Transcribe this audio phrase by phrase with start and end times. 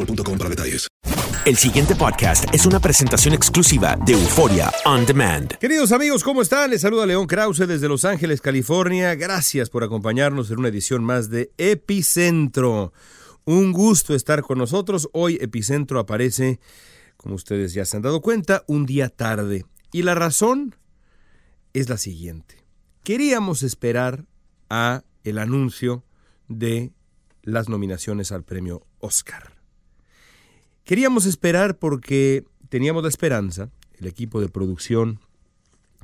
[0.00, 0.88] boostmobile.com para detalles.
[1.46, 5.56] El siguiente podcast es una presentación exclusiva de Euforia On Demand.
[5.58, 6.70] Queridos amigos, ¿cómo están?
[6.70, 9.14] Les saluda León Krause desde Los Ángeles, California.
[9.14, 12.92] Gracias por acompañarnos en una edición más de Epicentro.
[13.46, 15.08] Un gusto estar con nosotros.
[15.12, 16.60] Hoy Epicentro aparece,
[17.16, 19.64] como ustedes ya se han dado cuenta, un día tarde.
[19.92, 20.76] Y la razón
[21.72, 22.56] es la siguiente.
[23.02, 24.26] Queríamos esperar
[24.68, 26.04] a el anuncio
[26.48, 26.92] de
[27.42, 29.59] las nominaciones al premio Oscar.
[30.84, 35.20] Queríamos esperar porque teníamos la esperanza, el equipo de producción,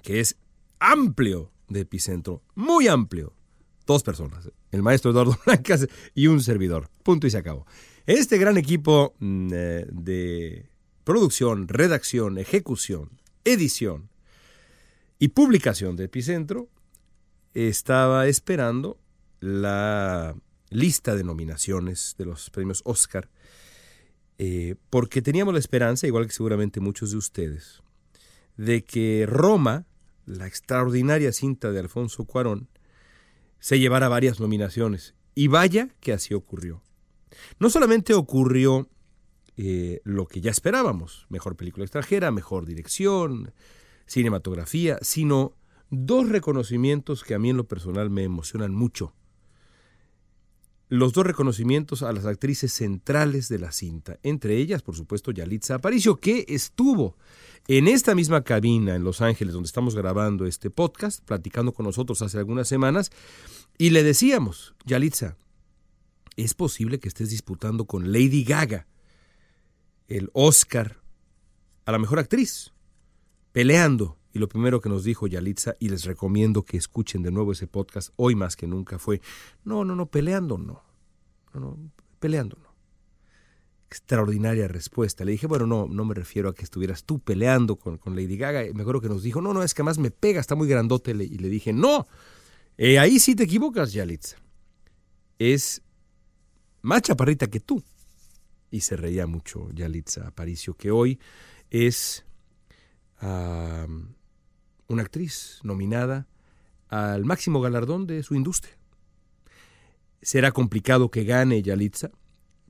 [0.03, 0.37] que es
[0.79, 3.33] amplio de Epicentro, muy amplio,
[3.87, 7.67] dos personas, el maestro Eduardo Blancas y un servidor, punto y se acabó.
[8.07, 10.69] Este gran equipo mm, eh, de
[11.05, 13.11] producción, redacción, ejecución,
[13.45, 14.11] edición
[15.19, 16.69] y publicación de Epicentro
[17.55, 18.99] estaba esperando
[19.41, 20.37] la
[20.71, 23.31] lista de nominaciones de los premios Oscar
[24.39, 27.83] eh, porque teníamos la esperanza, igual que seguramente muchos de ustedes,
[28.57, 29.87] de que Roma,
[30.27, 32.69] la extraordinaria cinta de Alfonso Cuarón,
[33.59, 35.15] se llevara varias nominaciones.
[35.35, 36.83] Y vaya que así ocurrió.
[37.59, 38.89] No solamente ocurrió
[39.57, 43.53] eh, lo que ya esperábamos, mejor película extranjera, mejor dirección,
[44.07, 45.55] cinematografía, sino
[45.91, 49.15] dos reconocimientos que a mí en lo personal me emocionan mucho
[50.89, 55.77] los dos reconocimientos a las actrices centrales de la cinta, entre ellas, por supuesto, Yalitza
[55.77, 57.17] Aparicio, que estuvo
[57.67, 62.23] en esta misma cabina en Los Ángeles, donde estamos grabando este podcast, platicando con nosotros
[62.23, 63.11] hace algunas semanas,
[63.79, 65.37] y le decíamos, Yalitza,
[66.37, 68.87] es posible que estés disputando con Lady Gaga
[70.09, 71.01] el Oscar
[71.85, 72.73] a la mejor actriz,
[73.53, 74.19] peleando.
[74.37, 77.67] Y lo primero que nos dijo Yalitza, y les recomiendo que escuchen de nuevo ese
[77.67, 79.23] podcast hoy más que nunca, fue,
[79.65, 80.83] no, no, no, peleando no.
[81.55, 82.69] No, no, peleando no.
[83.89, 85.25] Extraordinaria respuesta.
[85.25, 88.37] Le dije, bueno, no, no me refiero a que estuvieras tú peleando con, con Lady
[88.37, 88.65] Gaga.
[88.75, 91.13] Me acuerdo que nos dijo, no, no, es que más me pega, está muy grandote.
[91.13, 92.07] Y le dije, no,
[92.77, 94.37] eh, ahí sí te equivocas, Yalitza.
[95.39, 95.81] Es
[96.83, 97.83] más chaparrita que tú.
[98.71, 101.19] Y se reía mucho Yalitza Aparicio, que hoy
[101.71, 102.27] es
[104.89, 106.27] una actriz nominada
[106.89, 108.77] al máximo galardón de su industria.
[110.23, 112.11] Será complicado que gane Yalitza,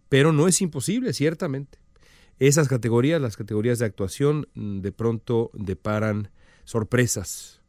[0.09, 1.79] pero no es imposible, ciertamente.
[2.39, 6.31] Esas categorías, las categorías de actuación, de pronto deparan
[6.65, 7.63] sorpresas.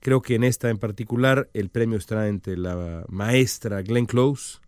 [0.00, 4.60] Creo que en esta en particular el premio está entre la maestra Glenn Close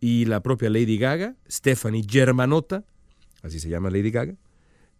[0.00, 2.84] y la propia Lady Gaga, Stephanie Germanotta,
[3.42, 4.36] así se llama Lady Gaga,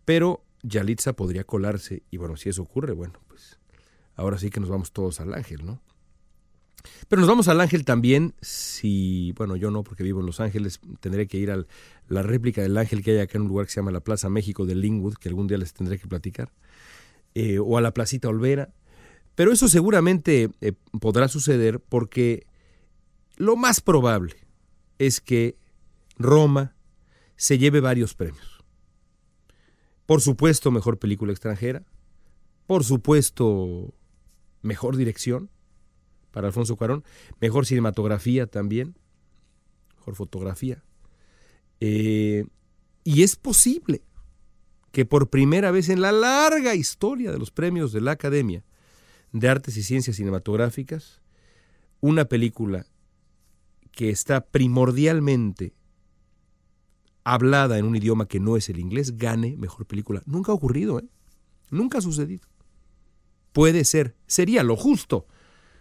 [0.05, 3.15] pero Yalitza podría colarse y bueno, si eso ocurre, bueno,
[4.23, 5.81] ahora sí que nos vamos todos al ángel, ¿no?
[7.09, 10.81] Pero nos vamos al Ángel también, si, bueno, yo no, porque vivo en Los Ángeles,
[11.01, 11.65] tendré que ir a
[12.09, 14.29] la réplica del Ángel que hay acá en un lugar que se llama la Plaza
[14.29, 16.51] México de Linwood, que algún día les tendré que platicar,
[17.35, 18.73] eh, o a la Placita Olvera.
[19.35, 22.47] Pero eso seguramente eh, podrá suceder porque
[23.37, 24.37] lo más probable
[24.99, 25.57] es que
[26.19, 26.75] Roma
[27.37, 28.63] se lleve varios premios.
[30.07, 31.85] Por supuesto, mejor película extranjera.
[32.67, 33.95] Por supuesto,
[34.63, 35.51] mejor dirección
[36.31, 37.05] para Alfonso Cuarón.
[37.41, 38.97] Mejor cinematografía también.
[39.97, 40.83] Mejor fotografía.
[41.81, 42.45] Eh,
[43.05, 44.03] y es posible
[44.93, 48.65] que por primera vez en la larga historia de los premios de la Academia
[49.33, 51.23] de Artes y Ciencias Cinematográficas,
[52.01, 52.87] una película
[53.91, 55.75] que está primordialmente
[57.25, 60.23] hablada en un idioma que no es el inglés gane mejor película.
[60.27, 61.09] Nunca ha ocurrido, ¿eh?
[61.71, 62.47] Nunca ha sucedido.
[63.53, 65.27] Puede ser, sería lo justo,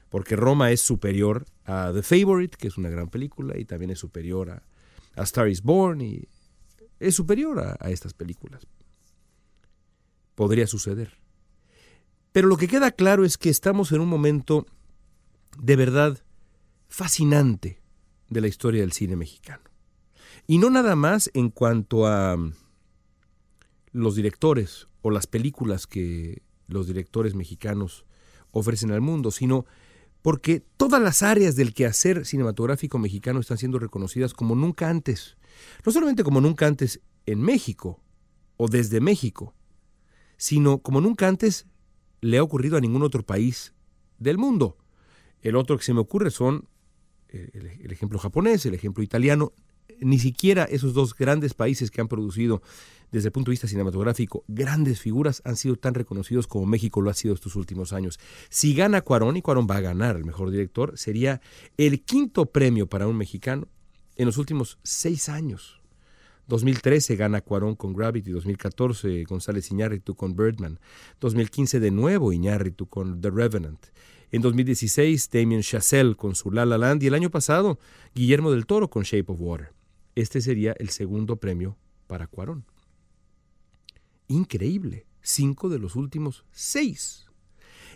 [0.10, 4.00] porque Roma es superior a The Favorite, que es una gran película, y también es
[4.00, 4.64] superior a,
[5.24, 6.28] Star is Born, y
[7.00, 8.68] es superior a, a estas películas.
[10.36, 11.14] Podría suceder.
[12.32, 14.66] Pero lo que queda claro es que estamos en un momento
[15.58, 16.24] de verdad
[16.88, 17.82] fascinante
[18.30, 19.64] de la historia del cine mexicano.
[20.48, 22.54] Y no nada más en cuanto a mm,
[23.92, 26.42] los directores o las películas que
[26.72, 28.06] los directores mexicanos
[28.52, 29.66] ofrecen al mundo, sino
[30.22, 35.38] porque todas las áreas del quehacer cinematográfico mexicano están siendo reconocidas como nunca antes.
[35.86, 38.02] No solamente como nunca antes en México
[38.58, 39.56] o desde México,
[40.38, 41.66] sino como nunca antes
[42.22, 43.74] le ha ocurrido a ningún otro país
[44.20, 44.78] del mundo.
[45.42, 46.68] El otro que se me ocurre son
[47.30, 49.54] eh, el, ejemplo japonés, el ejemplo italiano.
[50.02, 52.62] Ni siquiera esos dos grandes países que han producido
[53.12, 57.10] desde el punto de vista cinematográfico, grandes figuras han sido tan reconocidos como México lo
[57.10, 58.20] ha sido estos últimos años.
[58.50, 61.42] Si gana Cuarón, y Cuarón va a ganar el mejor director, sería
[61.78, 63.68] el quinto premio para un mexicano
[64.16, 65.82] en los últimos seis años.
[66.48, 70.80] 2013 gana Cuarón con Gravity, 2014 González Iñárritu con Birdman,
[71.20, 73.88] 2015 de nuevo Iñárritu con The Revenant,
[74.32, 77.78] en 2016 Damien Chazelle con su La La Land y el año pasado
[78.16, 79.81] Guillermo del Toro con Shape of Water.
[80.16, 81.78] Este sería el segundo premio
[82.08, 82.66] para Cuarón
[84.32, 85.06] increíble.
[85.22, 87.28] Cinco de los últimos seis.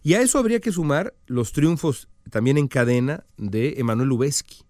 [0.04, 4.64] Y a eso habría que sumar los triunfos también en cadena de Emanuel Lubezki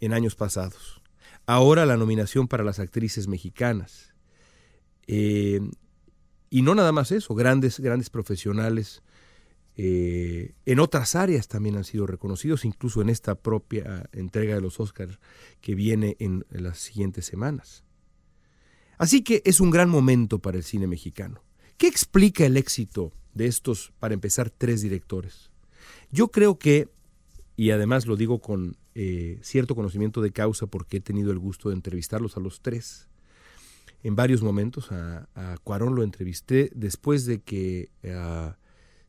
[0.00, 1.00] en años pasados.
[1.46, 4.14] Ahora la nominación para las actrices mexicanas.
[5.06, 5.60] Eh,
[6.50, 9.02] y no nada más eso, grandes, grandes profesionales
[9.76, 14.80] eh, en otras áreas también han sido reconocidos, incluso en esta propia entrega de los
[14.80, 15.18] Oscars
[15.60, 17.84] que viene en las siguientes semanas.
[18.98, 21.42] Así que es un gran momento para el cine mexicano.
[21.76, 25.50] ¿Qué explica el éxito de estos, para empezar, tres directores?
[26.12, 26.88] Yo creo que,
[27.56, 31.70] y además lo digo con eh, cierto conocimiento de causa porque he tenido el gusto
[31.70, 33.08] de entrevistarlos a los tres,
[34.04, 34.92] en varios momentos.
[34.92, 35.26] A,
[35.64, 38.52] Cuarón lo entrevisté después de que eh,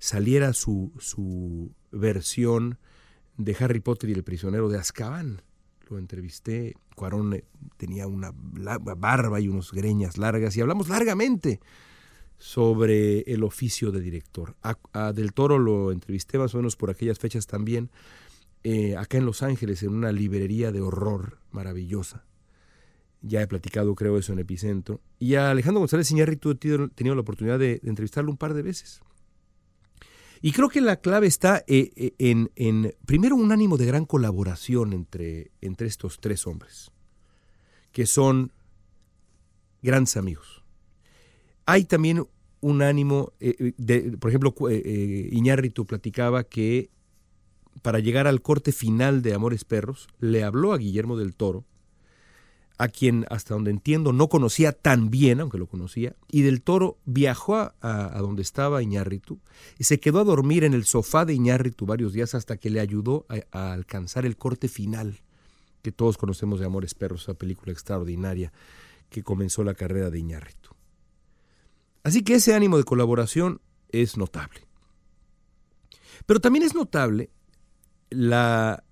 [0.03, 2.77] saliera su, su versión
[3.37, 5.41] de Harry Potter y el prisionero de Azkaban
[5.89, 7.45] lo entrevisté, Cuarón eh,
[7.77, 11.61] tenía una barba y unos greñas largas y hablamos largamente
[12.37, 14.57] sobre el oficio de director.
[14.61, 17.89] A, Del Toro lo entrevisté más o menos por aquellas fechas también,
[18.65, 22.25] eh, acá en Los Ángeles, en una librería de horror maravillosa.
[23.21, 24.99] Ya he platicado, creo, eso en Epicentro.
[25.17, 26.55] Y a Alejandro González Iñárritu he
[26.89, 29.01] tenido la oportunidad de entrevistarlo un par de veces.
[30.45, 34.91] Y creo que la clave está eh, eh, en, primero, un ánimo de gran colaboración
[34.91, 36.91] entre, entre estos tres hombres,
[37.93, 38.51] que son
[39.81, 40.65] grandes amigos.
[41.65, 42.27] Hay también
[42.59, 46.89] un ánimo, eh, de, por ejemplo, Iñárritu platicaba que
[47.81, 51.63] para llegar al corte final de Amores Perros, le habló a Guillermo del Toro
[52.77, 56.97] a quien hasta donde entiendo no conocía tan bien, aunque lo conocía, y del Toro
[57.05, 59.39] viajó a, donde estaba Iñárritu
[59.77, 62.79] y se quedó a dormir en el sofá de Iñárritu varios días hasta que le
[62.79, 65.21] ayudó a, alcanzar el corte final
[65.81, 68.53] que todos conocemos de Amores Perros, esa película extraordinaria
[69.09, 70.69] que comenzó la carrera de Iñárritu.
[72.03, 74.65] Así que ese ánimo de colaboración es notable.
[76.25, 77.29] Pero también es notable
[78.09, 78.83] la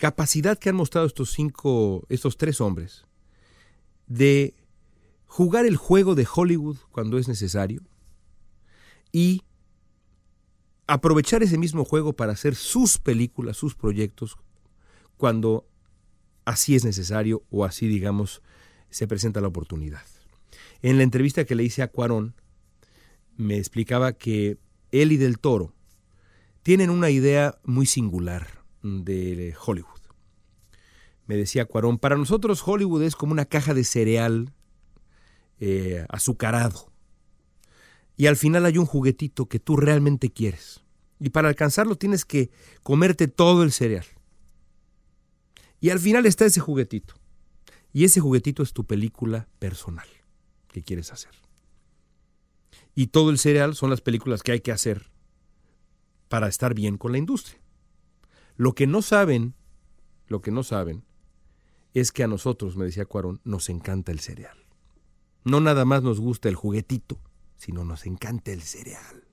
[0.00, 3.04] capacidad que han mostrado estos cinco, estos tres hombres
[4.06, 4.54] de
[5.26, 7.82] jugar el juego de Hollywood cuando es necesario
[9.12, 9.42] y
[10.86, 14.38] aprovechar ese mismo juego para hacer sus películas, sus proyectos,
[15.18, 15.68] cuando
[16.46, 18.40] así es necesario o así, digamos,
[18.88, 20.06] se presenta la oportunidad.
[20.80, 22.34] En la entrevista que le hice a Cuarón,
[23.36, 24.56] me explicaba que
[24.92, 25.74] él y Del Toro
[26.62, 30.00] tienen una idea muy singular de Hollywood.
[31.26, 34.52] Me decía Cuarón, para nosotros Hollywood es como una caja de cereal
[35.60, 36.90] eh, azucarado.
[38.16, 40.82] Y al final hay un juguetito que tú realmente quieres.
[41.20, 42.50] Y para alcanzarlo tienes que
[42.82, 44.06] comerte todo el cereal.
[45.80, 47.14] Y al final está ese juguetito.
[47.92, 50.08] Y ese juguetito es tu película personal
[50.68, 51.32] que quieres hacer.
[52.94, 55.10] Y todo el cereal son las películas que hay que hacer
[56.28, 57.60] para estar bien con la industria.
[58.60, 59.54] Lo que no saben,
[60.28, 61.02] lo que no saben,
[61.94, 64.58] es que a nosotros, me decía Cuarón, nos encanta el cereal.
[65.44, 67.18] No nada más nos gusta el juguetito,
[67.56, 69.24] sino nos encanta el cereal.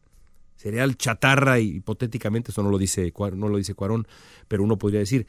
[0.56, 4.08] Cereal chatarra, y hipotéticamente, eso no lo dice, no lo dice Cuarón,
[4.48, 5.28] pero uno podría decir,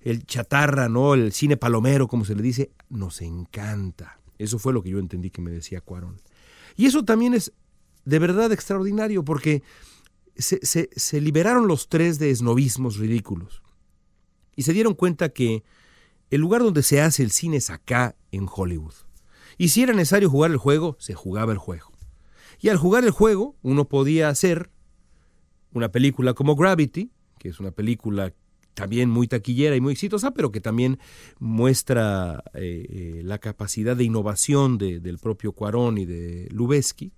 [0.00, 1.14] el chatarra, ¿no?
[1.14, 4.18] El cine palomero, como se le dice, nos encanta.
[4.36, 6.20] Eso fue lo que yo entendí que me decía Cuarón.
[6.74, 7.52] Y eso también es
[8.04, 9.62] de verdad extraordinario, porque
[10.38, 13.62] se, liberaron los tres de esnovismos ridículos.
[14.56, 15.62] Y se dieron cuenta que
[16.30, 18.94] el lugar donde se hace el cine es acá, en Hollywood.
[19.56, 21.92] Y si era necesario jugar el juego, se jugaba el juego.
[22.60, 24.70] Y al jugar el juego, uno podía hacer
[25.72, 28.32] una película como Gravity, que es una película
[28.74, 30.98] también muy taquillera y muy exitosa, pero que también
[31.40, 37.12] muestra eh, eh, la capacidad de innovación del propio Cuarón y de Lubeski.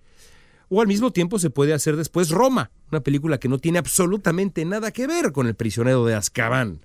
[0.70, 4.64] O al mismo tiempo se puede hacer después Roma, una película que no tiene absolutamente
[4.64, 6.80] nada que ver con el prisionero de Azkaban.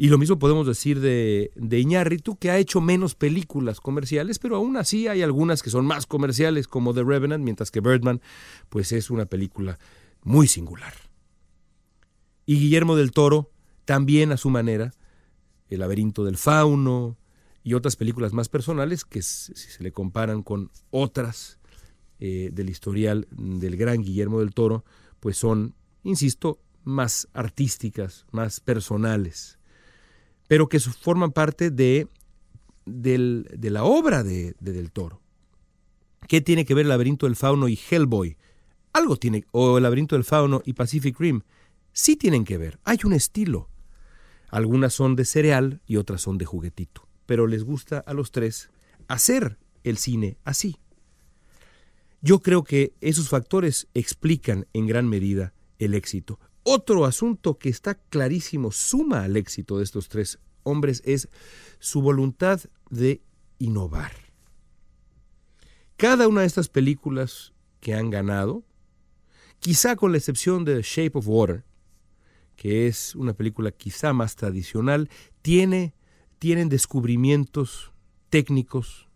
[0.00, 4.54] Y lo mismo podemos decir de, de Iñárritu, que ha hecho menos películas comerciales, pero
[4.54, 8.20] aún así hay algunas que son más comerciales, como The Revenant, mientras que Birdman,
[8.68, 9.80] pues es una película
[10.22, 10.94] muy singular.
[12.46, 13.50] Y Guillermo del Toro,
[13.84, 14.92] también a su manera,
[15.68, 17.17] El laberinto del fauno
[17.68, 21.58] y otras películas más personales que si se le comparan con otras
[22.20, 24.84] eh, del historial del gran Guillermo del Toro,
[25.20, 29.58] pues son, insisto, más artísticas, más personales
[30.48, 32.08] pero que forman parte de,
[32.86, 35.20] de la obra de, Del Toro.
[36.26, 38.36] ¿Qué tiene que ver el laberinto del fauno y Hellboy?
[38.92, 41.42] Algo tiene, o el laberinto del fauno y Pacific Rim.
[41.92, 43.68] Sí tienen que ver, hay un estilo.
[44.48, 48.70] Algunas son de cereal y otras son de juguetito, pero les gusta a los tres
[49.06, 50.78] hacer el cine así.
[52.22, 56.40] Yo creo que esos factores explican en gran medida el éxito.
[56.62, 61.28] Otro asunto que está clarísimo, suma al éxito de estos tres hombres, es
[61.80, 63.20] su voluntad de
[63.58, 64.12] innovar.
[65.98, 68.64] Cada una de estas películas que han ganado,
[69.58, 71.62] quizá con la excepción de Shape of Water,
[72.56, 75.10] que es una película quizá más tradicional,
[75.42, 75.92] tiene,
[76.38, 77.92] tienen descubrimientos
[78.30, 79.08] técnicos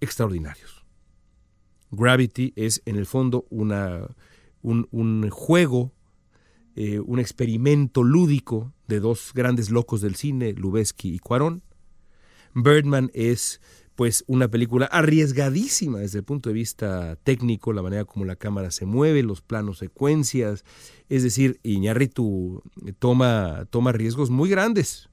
[0.00, 0.84] extraordinarios.
[1.90, 4.08] Gravity es en el fondo una,
[4.62, 5.92] un, juego
[6.74, 11.62] eh, un experimento lúdico de dos grandes locos del cine, Lubeski y Cuarón.
[12.54, 13.60] Birdman es
[13.94, 18.70] pues una película arriesgadísima desde el punto de vista técnico, la manera como la cámara
[18.70, 20.64] se mueve, los planos secuencias,
[21.08, 22.62] es decir, Iñárritu
[22.98, 25.08] toma, toma riesgos muy grandes.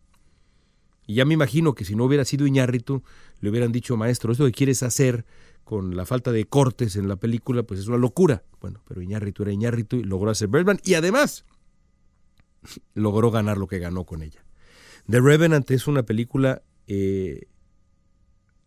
[1.05, 3.03] Y ya me imagino que si no hubiera sido Iñárritu,
[3.41, 5.25] le hubieran dicho, maestro, esto que quieres hacer
[5.63, 8.43] con la falta de cortes en la película, pues es una locura.
[8.61, 10.79] Bueno, pero Iñárritu era Iñárritu y logró hacer Birdman.
[10.83, 11.45] Y además,
[12.93, 14.43] logró ganar lo que ganó con ella.
[15.09, 17.47] The Revenant es una película eh,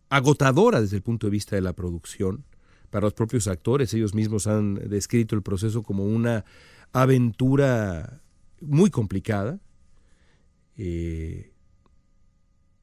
[0.09, 2.45] agotadora desde el punto de vista de la producción.
[2.89, 6.45] Para los propios actores, ellos mismos han descrito el proceso como una
[6.93, 8.21] aventura
[8.61, 9.59] muy complicada.
[10.77, 11.51] Eh,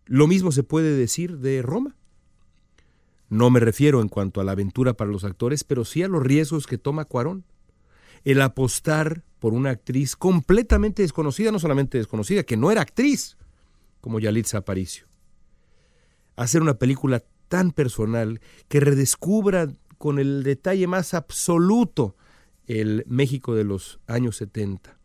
[0.07, 1.97] lo mismo se puede decir de Roma.
[3.29, 6.23] No me refiero en cuanto a la aventura para los actores, pero sí a los
[6.23, 7.45] riesgos que toma Cuarón.
[8.25, 13.37] El apostar por una actriz completamente desconocida, no solamente desconocida, que no era actriz,
[14.01, 15.07] como Yalitza Aparicio.
[16.37, 19.69] Hacer una película tan personal que redescubra
[19.99, 22.17] con el detalle más absoluto
[22.67, 24.99] el México de los años 70.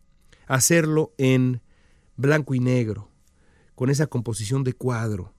[0.47, 1.61] Hacerlo en
[2.15, 3.08] blanco y negro,
[3.79, 5.33] con esa composición de cuadro.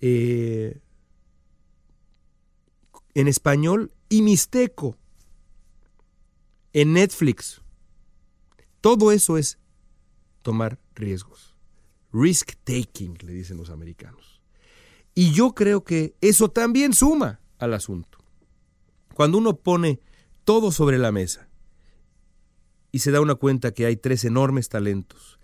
[0.00, 0.80] Eh,
[3.12, 4.96] en español y mixteco.
[6.72, 7.60] En Netflix.
[8.80, 9.58] Todo eso es
[10.40, 11.54] tomar riesgos.
[12.14, 14.40] Risk taking, le dicen los americanos.
[15.14, 18.24] Y yo creo que eso también suma al asunto.
[19.12, 20.00] Cuando uno pone
[20.44, 21.50] todo sobre la mesa
[22.90, 25.39] y se da una cuenta que hay tres enormes talentos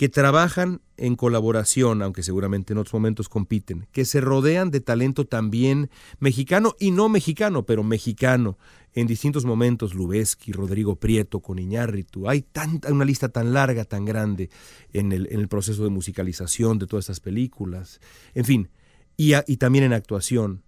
[0.00, 5.26] que trabajan en colaboración, aunque seguramente en otros momentos compiten, que se rodean de talento
[5.26, 5.90] también
[6.20, 8.56] mexicano y no mexicano, pero mexicano,
[8.94, 14.06] en distintos momentos, Lubeski, Rodrigo Prieto, con Iñárritu, hay tanta, una lista tan larga, tan
[14.06, 14.48] grande
[14.94, 18.00] en el, en el proceso de musicalización de todas estas películas,
[18.32, 18.70] en fin,
[19.18, 20.62] y, y también en actuación,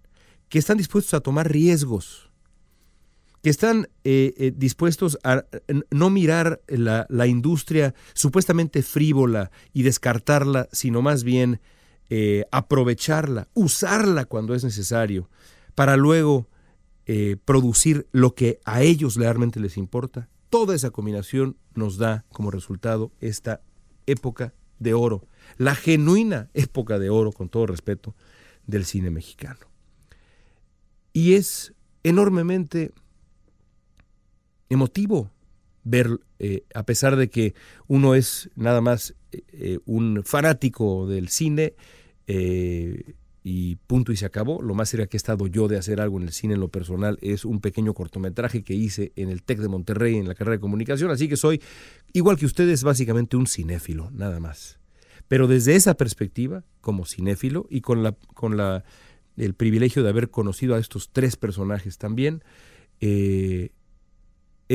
[0.47, 2.29] que están dispuestos a tomar riesgos,
[3.43, 5.45] que están eh, eh, dispuestos a
[5.91, 11.59] no mirar la, la, industria supuestamente frívola y descartarla, sino más bien
[12.09, 15.29] eh, aprovecharla, usarla cuando es necesario,
[15.73, 16.47] para luego
[17.07, 20.29] eh, producir lo que a ellos realmente les importa.
[20.49, 23.61] Toda esa combinación nos da como resultado esta
[24.05, 28.15] época de oro, la genuina época de oro, con todo respeto,
[28.67, 29.65] del cine mexicano.
[31.13, 31.73] Y es
[32.03, 32.91] enormemente
[34.73, 35.31] emotivo
[35.83, 37.53] ver, eh, a pesar de que
[37.87, 41.75] uno es nada más eh, un fanático del cine
[42.27, 45.99] eh, y punto y se acabó, lo más cerca que he estado yo de hacer
[45.99, 49.43] algo en el cine en lo personal es un pequeño cortometraje que hice en el
[49.43, 51.61] TEC de Monterrey en la carrera de comunicación, así que soy,
[52.13, 54.79] igual que ustedes, básicamente un cinéfilo, nada más.
[55.27, 58.85] Pero desde esa perspectiva, como cinéfilo y con, la, con la,
[59.35, 62.43] el privilegio de haber conocido a estos tres personajes también,
[63.01, 63.71] eh,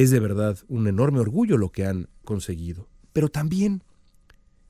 [0.03, 3.83] es de verdad un enorme orgullo lo que han conseguido, pero también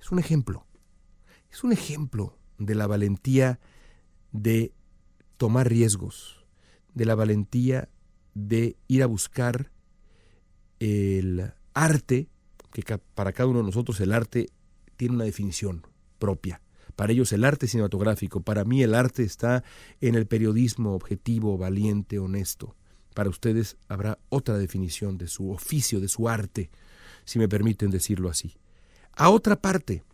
[0.00, 0.64] es un ejemplo,
[1.50, 3.61] es un ejemplo de la valentía
[4.32, 4.73] de
[5.37, 6.47] tomar riesgos,
[6.94, 7.90] de la valentía
[8.32, 9.70] de ir a buscar
[10.80, 12.28] el arte,
[12.73, 12.82] que
[13.14, 14.49] para cada uno de nosotros el arte
[14.97, 15.87] tiene una definición
[16.18, 16.62] propia.
[16.97, 19.62] Para ellos el arte cinematográfico, para mí el arte está
[20.00, 22.76] en el periodismo objetivo, valiente, honesto.
[23.18, 26.70] Para ustedes habrá otra definición de su oficio, de su arte,
[27.25, 28.54] si me permiten decirlo así.
[29.12, 30.04] A otra parte,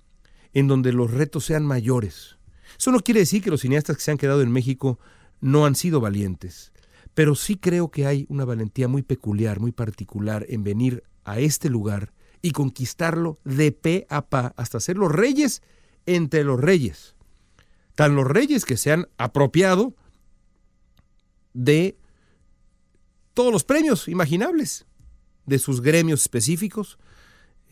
[0.55, 2.39] en donde los retos sean mayores.
[2.79, 4.99] Eso no quiere decir que los cineastas que se han quedado en México
[5.43, 6.73] no han sido valientes,
[7.13, 11.69] pero sí creo que hay una valentía muy peculiar, muy particular en venir a este
[11.69, 15.61] lugar y conquistarlo de pe a pa hasta ser los reyes
[16.07, 17.17] entre los reyes.
[17.97, 19.93] Tan los reyes que se han apropiado
[21.53, 21.99] de
[23.35, 24.87] todos los premios imaginables,
[25.47, 26.99] de sus gremios específicos,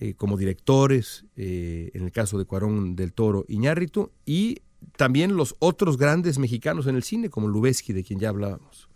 [0.00, 4.58] eh, como directores, eh, en el caso de Cuarón del Toro Iñárritu, y
[4.96, 8.88] también los otros grandes mexicanos en el cine, como Lubeski, de quien ya hablábamos.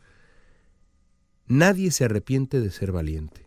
[1.47, 3.47] Nadie se arrepiente de ser valiente.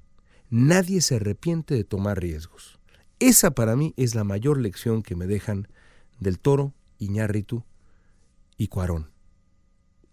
[0.50, 2.80] Nadie se arrepiente de tomar riesgos.
[3.20, 5.68] Esa para mí es la mayor lección que me dejan
[6.20, 7.64] del Toro, Iñárritu
[8.58, 9.12] y Cuarón,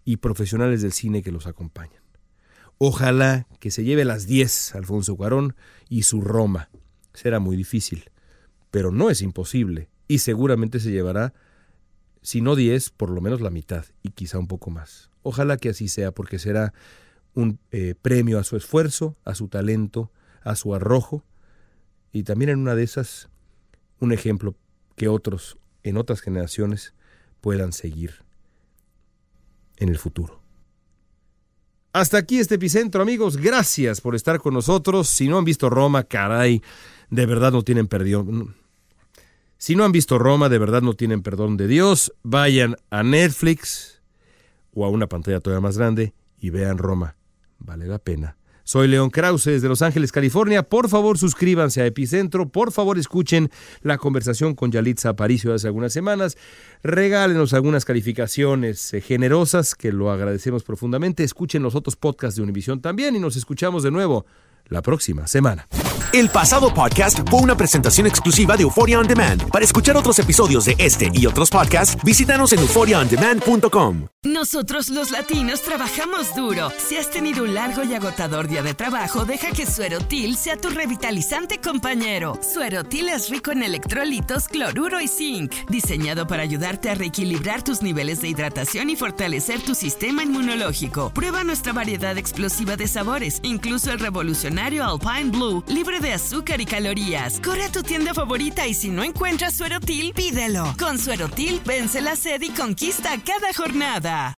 [0.04, 2.05] y profesionales del cine que los acompañan.
[2.78, 5.56] Ojalá que se lleve las 10 Alfonso Cuarón
[5.88, 6.68] y su Roma.
[7.14, 8.10] Será muy difícil,
[8.70, 11.32] pero no es imposible, y seguramente se llevará,
[12.20, 15.10] si no 10, por lo menos la mitad, y quizá un poco más.
[15.22, 16.74] Ojalá que así sea, porque será
[17.34, 20.12] un eh, premio a su esfuerzo, a su talento,
[20.42, 21.24] a su arrojo,
[22.12, 23.28] y también en una de esas
[24.00, 24.54] un ejemplo
[24.96, 26.94] que otros en otras generaciones
[27.40, 28.24] puedan seguir
[29.76, 30.45] en el futuro.
[31.96, 33.38] Hasta aquí este epicentro, amigos.
[33.38, 35.08] Gracias por estar con nosotros.
[35.08, 36.60] Si no han visto Roma, caray,
[37.08, 38.54] de verdad no tienen perdón.
[39.56, 42.12] Si no han visto Roma, de verdad no tienen perdón de Dios.
[42.22, 44.02] Vayan a Netflix
[44.74, 47.16] o a una pantalla todavía más grande y vean Roma.
[47.60, 48.36] Vale la pena.
[48.66, 50.64] Soy León Krause desde Los Ángeles, California.
[50.64, 52.48] Por favor, suscríbanse a Epicentro.
[52.48, 53.48] Por favor, escuchen
[53.82, 56.36] la conversación con Yalitza Aparicio hace algunas semanas.
[56.82, 61.22] Regálenos algunas calificaciones eh, generosas, que lo agradecemos profundamente.
[61.22, 64.26] Escuchen los otros podcasts de Univisión también y nos escuchamos de nuevo
[64.66, 65.68] la próxima semana.
[66.16, 69.50] El pasado podcast fue una presentación exclusiva de Euphoria On Demand.
[69.50, 74.06] Para escuchar otros episodios de este y otros podcasts, visítanos en euphoriaondemand.com.
[74.22, 76.72] Nosotros los latinos trabajamos duro.
[76.78, 80.70] Si has tenido un largo y agotador día de trabajo, deja que Suerotil sea tu
[80.70, 82.36] revitalizante compañero.
[82.42, 88.22] Suerotil es rico en electrolitos, cloruro y zinc, diseñado para ayudarte a reequilibrar tus niveles
[88.22, 91.10] de hidratación y fortalecer tu sistema inmunológico.
[91.10, 96.66] Prueba nuestra variedad explosiva de sabores, incluso el revolucionario Alpine Blue, libre de azúcar y
[96.66, 97.40] calorías.
[97.40, 100.74] Corre a tu tienda favorita y si no encuentras Suerotil, pídelo.
[100.78, 104.34] Con Suerotil, vence la sed y conquista cada jornada.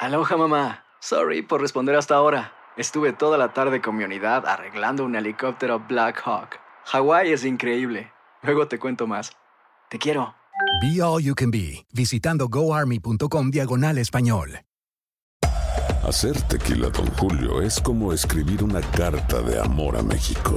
[0.00, 0.84] Aloha mamá.
[1.00, 2.52] Sorry por responder hasta ahora.
[2.76, 6.58] Estuve toda la tarde con mi unidad arreglando un helicóptero Black Hawk.
[6.86, 8.10] Hawái es increíble.
[8.42, 9.32] Luego te cuento más.
[9.90, 10.34] Te quiero.
[10.80, 14.60] Be All You Can Be, visitando goarmy.com diagonal español.
[16.02, 20.56] Hacer tequila, Don Julio, es como escribir una carta de amor a México.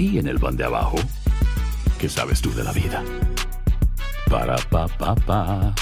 [0.00, 0.96] y en el pan de abajo,
[1.98, 3.04] ¿qué sabes tú de la vida?
[4.30, 5.74] Para, pa, pa, pa.